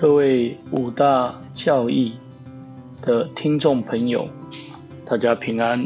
[0.00, 2.16] 各位五大教义
[3.02, 4.26] 的听众朋友，
[5.04, 5.84] 大家平安。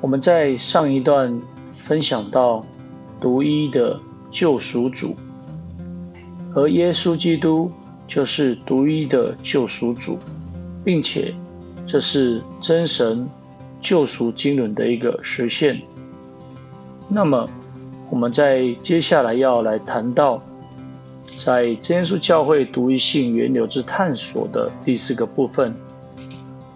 [0.00, 1.42] 我们在上一段
[1.72, 2.64] 分享到
[3.20, 3.98] 独一的
[4.30, 5.16] 救赎主，
[6.54, 7.72] 而耶稣基督
[8.06, 10.16] 就是独一的救赎主，
[10.84, 11.34] 并且
[11.84, 13.28] 这是真神
[13.80, 15.82] 救赎经纶的一个实现。
[17.08, 17.48] 那么，
[18.10, 20.40] 我们在接下来要来谈到，
[21.36, 25.74] 在真耶稣教会独一性源流之探索的第四个部分，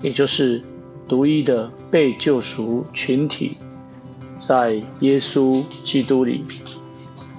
[0.00, 0.62] 也就是
[1.06, 3.56] 独一的被救赎群体，
[4.38, 6.44] 在耶稣基督里，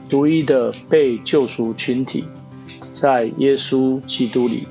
[0.09, 2.25] 独一的被救赎群体，
[2.91, 4.67] 在耶稣基督里，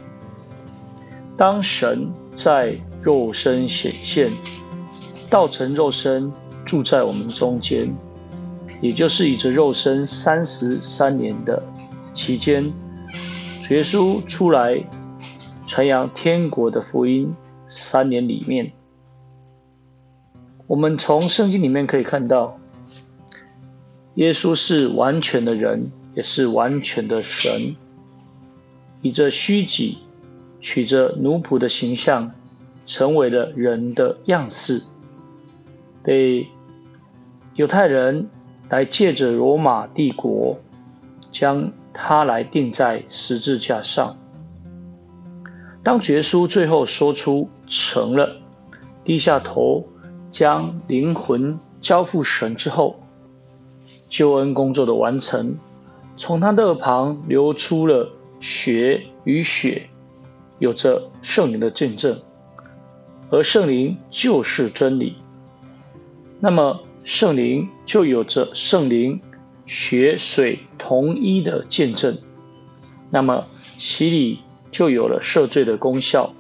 [1.37, 4.31] 当神在肉身显现，
[5.29, 6.33] 道成肉身
[6.65, 7.93] 住在我们中间。
[8.81, 11.63] 也就是以着肉身三十三年的
[12.15, 12.73] 期间，
[13.61, 14.83] 主耶稣出来
[15.67, 17.35] 传扬天国的福音
[17.69, 18.73] 三年里面，
[20.67, 22.59] 我们从圣经里面可以看到，
[24.15, 27.75] 耶稣是完全的人，也是完全的神，
[29.03, 29.99] 以这虚己，
[30.61, 32.33] 取着奴仆的形象，
[32.87, 34.83] 成为了人的样式，
[36.03, 36.47] 被
[37.57, 38.31] 犹太人。
[38.71, 40.59] 来借着罗马帝国，
[41.31, 44.19] 将他来钉在十字架上。
[45.83, 48.37] 当绝书最后说出成了，
[49.05, 49.87] 低下头
[50.31, 53.01] 将灵魂交付神之后，
[54.11, 55.57] 救恩工作的完成，
[56.19, 59.89] 从他的耳旁流出了血与血，
[60.59, 62.21] 有着圣灵的见证，
[63.31, 65.17] 而圣灵就是真理。
[66.41, 66.81] 那么。
[67.07, 69.21] 圣灵就有着圣灵、
[69.67, 72.19] 血水同一的见证，
[73.09, 73.47] 那么
[73.79, 74.41] 洗礼
[74.71, 76.35] 就有了赦罪的功效。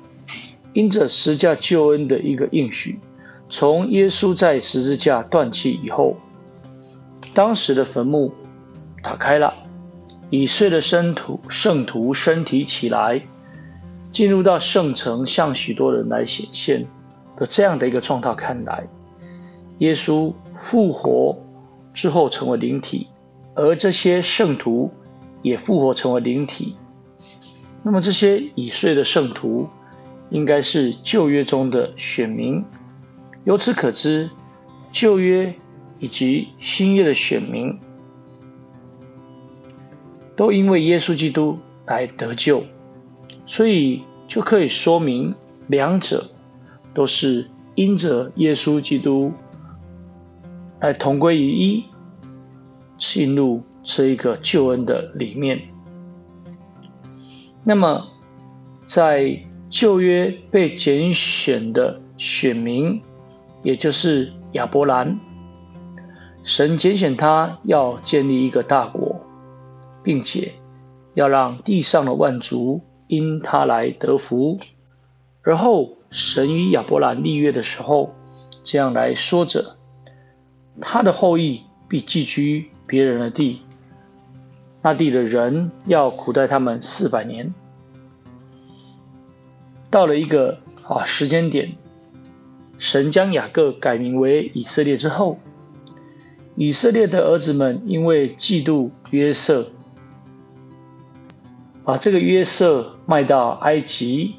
[0.75, 2.99] 因着十字架救恩的一个应许，
[3.49, 6.17] 从耶稣在十字架断气以后，
[7.33, 8.35] 当时的坟墓
[9.03, 9.55] 打开了，
[10.29, 13.23] 已碎的生徒圣徒身体起来，
[14.11, 16.87] 进入到圣城，向许多人来显现
[17.37, 18.87] 的这样的一个状态看来。
[19.79, 21.39] 耶稣复活
[21.95, 23.07] 之后成为灵体，
[23.55, 24.91] 而这些圣徒
[25.43, 26.77] 也复活成为灵体。
[27.83, 29.69] 那么这些已睡的圣徒，
[30.31, 32.65] 应该是旧约中的选民。
[33.45, 34.31] 由此可知，
[34.91, 35.55] 旧约
[35.99, 37.79] 以及新约的选民，
[40.35, 42.65] 都因为耶稣基督来得救，
[43.47, 45.35] 所以就可以说明
[45.67, 46.25] 两者
[46.95, 49.33] 都是因着耶稣基督。
[50.81, 51.85] 来同归于一，
[53.13, 55.61] 进入这一个救恩的里面。
[57.63, 58.09] 那么，
[58.87, 59.39] 在
[59.69, 63.03] 旧约被拣选的选民，
[63.63, 65.21] 也就是亚伯兰，
[66.43, 69.21] 神拣选他要建立一个大国，
[70.03, 70.53] 并且
[71.15, 74.59] 要让地上的万族因他来得福。
[75.43, 78.15] 而后，神与亚伯兰立约的时候，
[78.65, 79.77] 这样来说着。
[80.81, 83.61] 他的后裔必寄居别人的地，
[84.83, 87.55] 那地的人要苦待他们四百年。
[89.91, 91.77] 到了一个啊时间点，
[92.79, 95.39] 神将雅各改名为以色列之后，
[96.57, 99.67] 以色列的儿子们因为嫉妒约瑟，
[101.85, 104.35] 把这个约瑟卖到埃及，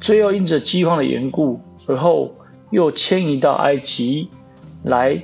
[0.00, 2.34] 最后因着饥荒的缘故，而后
[2.70, 4.28] 又迁移到埃及
[4.84, 5.20] 来。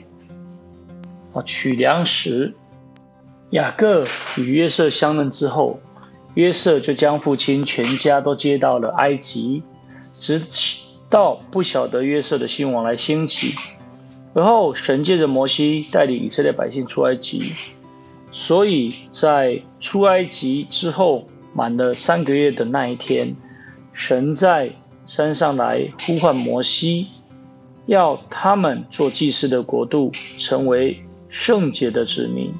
[1.33, 2.55] 啊取粮食，
[3.50, 4.05] 雅各
[4.37, 5.81] 与约瑟相认之后，
[6.34, 9.63] 约瑟就将父亲全家都接到了埃及，
[10.21, 10.41] 直
[11.09, 13.54] 到不晓得约瑟的兴亡来兴起。
[14.34, 17.53] 而后神借着摩西带领以色列百姓出埃及，
[18.30, 23.34] 所以在出埃及之后满了三个月的那一天，
[23.92, 24.72] 神在
[25.07, 27.07] 山上来呼唤摩西，
[27.86, 31.03] 要他们做祭司的国度，成为。
[31.28, 32.53] 圣洁的子民，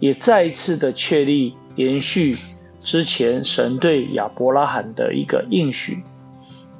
[0.00, 2.36] 也再一次的确立延续
[2.80, 6.02] 之前神对亚伯拉罕的一个应许。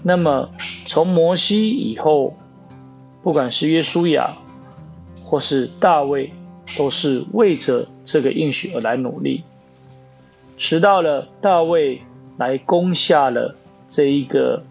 [0.03, 0.51] 那么，
[0.87, 2.37] 从摩西以后，
[3.23, 4.33] 不管是约书亚
[5.25, 6.33] 或是大卫，
[6.77, 9.43] 都是为着这个应许而来努力。
[10.57, 12.03] 直到了大卫
[12.37, 13.57] 来攻下了
[13.89, 14.63] 这一个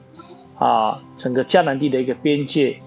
[0.57, 2.81] 啊整个迦南地的一个边界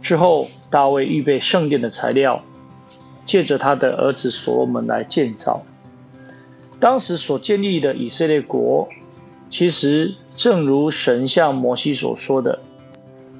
[0.00, 2.42] 之后，大卫预备圣殿的材料。
[3.24, 5.64] 借着他的儿子所罗门来建造。
[6.80, 8.88] 当时所建立的以色列国，
[9.50, 12.58] 其实正如神像摩西所说的，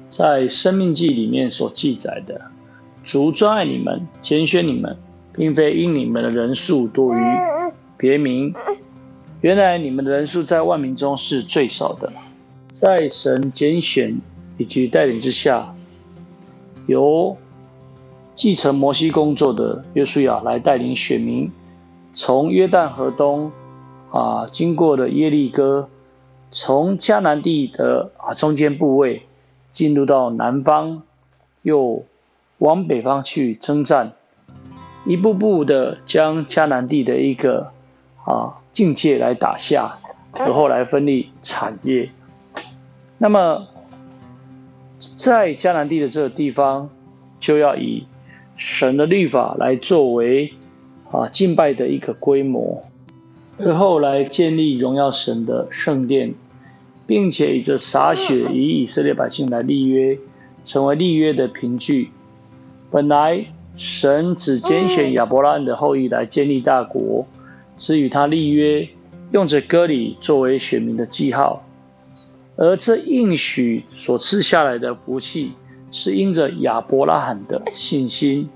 [0.07, 2.41] 在《生命记》里面所记载的
[3.03, 4.97] ：“主专爱你们，拣选你们，
[5.33, 7.21] 并非因你们的人数多于
[7.97, 8.53] 别名。
[9.41, 12.11] 原来你们的人数在万民中是最少的。”
[12.73, 14.19] 在神拣选
[14.57, 15.73] 以及带领之下，
[16.87, 17.37] 由
[18.35, 21.49] 继承摩西工作的约书亚来带领选民，
[22.13, 23.53] 从约旦河东
[24.11, 25.89] 啊，经过了耶利哥，
[26.51, 29.23] 从迦南地的啊中间部位，
[29.71, 31.03] 进入到南方，
[31.61, 32.03] 又
[32.57, 34.11] 往北方去征战，
[35.05, 37.71] 一步步的将迦南地的一个
[38.25, 39.97] 啊境界来打下，
[40.33, 42.09] 而后来分立产业。
[43.17, 43.67] 那么，
[45.15, 46.89] 在迦南地的这个地方，
[47.39, 48.05] 就要以
[48.55, 50.53] 神的律法来作为
[51.11, 52.83] 啊敬拜的一个规模，
[53.57, 56.33] 而后来建立荣耀神的圣殿，
[57.05, 60.17] 并且以这洒血与以色列百姓来立约，
[60.63, 62.09] 成为立约的凭据。
[62.89, 67.27] 本来神只拣选亚伯拉罕的后裔来建立大国，
[67.75, 68.87] 只与他立约，
[69.31, 71.61] 用着割礼作为选民的记号。
[72.55, 75.51] 而这应许所赐下来的福气，
[75.91, 78.47] 是因着亚伯拉罕的信心；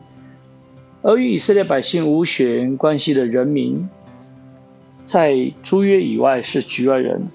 [1.01, 3.89] 而与以色列百姓无血缘关系的人民，
[5.05, 7.27] 在诸约以外是局外人，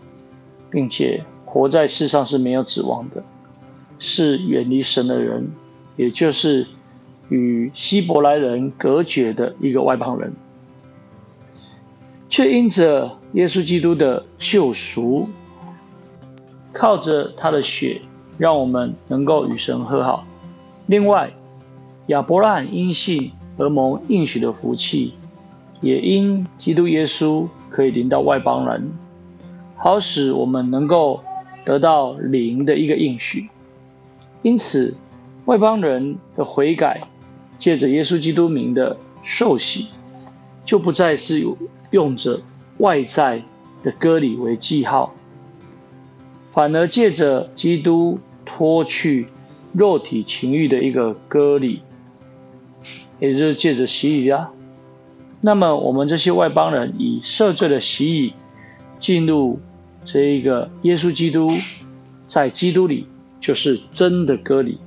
[0.70, 3.22] 并且活在世上是没有指望的，
[3.98, 5.48] 是远离神的人，
[5.96, 6.66] 也就是
[7.28, 10.32] 与希伯来人隔绝的一个外邦人，
[12.28, 15.28] 却因着耶稣基督的救赎。
[16.76, 18.00] 靠着他的血，
[18.38, 20.26] 让我们能够与神和好。
[20.86, 21.32] 另外，
[22.08, 25.14] 亚伯拉罕因信而蒙应许的福气，
[25.80, 28.92] 也因基督耶稣可以临到外邦人，
[29.76, 31.20] 好使我们能够
[31.64, 33.48] 得到灵的一个应许。
[34.42, 34.96] 因此，
[35.46, 37.00] 外邦人的悔改，
[37.56, 39.88] 借着耶稣基督名的受洗，
[40.66, 41.42] 就不再是
[41.90, 42.40] 用着
[42.78, 43.42] 外在
[43.82, 45.14] 的割礼为记号。
[46.54, 49.26] 反而借着基督脱去
[49.72, 51.82] 肉体情欲的一个割礼，
[53.18, 54.52] 也就是借着洗礼啊。
[55.40, 58.34] 那么我们这些外邦人以赦罪的洗礼
[59.00, 59.58] 进入
[60.04, 61.50] 这一个耶稣基督，
[62.28, 63.08] 在基督里
[63.40, 64.78] 就是真的割礼，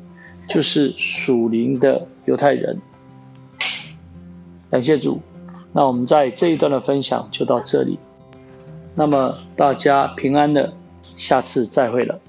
[0.48, 2.80] 就是属灵的犹太人。
[4.72, 5.20] 感谢主，
[5.74, 8.00] 那我们在这一段的分享就到这里。
[8.96, 10.77] 那么大家平安的。
[11.16, 12.27] 下次再会了。